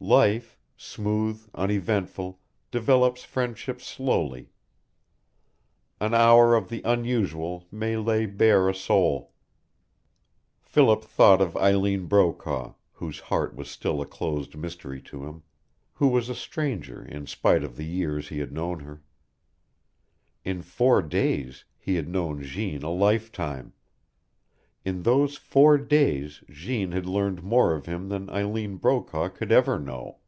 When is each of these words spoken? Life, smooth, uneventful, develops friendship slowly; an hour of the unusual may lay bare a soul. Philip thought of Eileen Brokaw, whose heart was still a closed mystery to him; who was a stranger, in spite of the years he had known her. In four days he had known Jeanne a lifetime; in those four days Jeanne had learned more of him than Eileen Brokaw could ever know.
Life, 0.00 0.58
smooth, 0.76 1.48
uneventful, 1.54 2.38
develops 2.70 3.24
friendship 3.24 3.80
slowly; 3.80 4.50
an 5.98 6.12
hour 6.12 6.54
of 6.56 6.68
the 6.68 6.82
unusual 6.84 7.66
may 7.72 7.96
lay 7.96 8.26
bare 8.26 8.68
a 8.68 8.74
soul. 8.74 9.32
Philip 10.60 11.04
thought 11.04 11.40
of 11.40 11.56
Eileen 11.56 12.04
Brokaw, 12.04 12.74
whose 12.92 13.18
heart 13.18 13.56
was 13.56 13.70
still 13.70 14.02
a 14.02 14.06
closed 14.06 14.54
mystery 14.56 15.00
to 15.02 15.24
him; 15.24 15.42
who 15.94 16.08
was 16.08 16.28
a 16.28 16.34
stranger, 16.34 17.02
in 17.02 17.26
spite 17.26 17.64
of 17.64 17.76
the 17.78 17.86
years 17.86 18.28
he 18.28 18.40
had 18.40 18.52
known 18.52 18.80
her. 18.80 19.02
In 20.44 20.60
four 20.60 21.00
days 21.00 21.64
he 21.78 21.94
had 21.94 22.08
known 22.10 22.42
Jeanne 22.42 22.82
a 22.82 22.90
lifetime; 22.92 23.72
in 24.84 25.02
those 25.02 25.38
four 25.38 25.78
days 25.78 26.44
Jeanne 26.50 26.92
had 26.92 27.06
learned 27.06 27.42
more 27.42 27.74
of 27.74 27.86
him 27.86 28.10
than 28.10 28.28
Eileen 28.28 28.76
Brokaw 28.76 29.30
could 29.30 29.50
ever 29.50 29.78
know. 29.78 30.18